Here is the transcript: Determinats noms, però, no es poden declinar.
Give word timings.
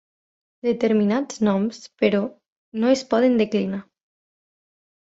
Determinats 0.67 1.43
noms, 1.49 1.83
però, 2.03 2.23
no 2.83 2.91
es 2.97 3.07
poden 3.13 3.39
declinar. 3.45 3.85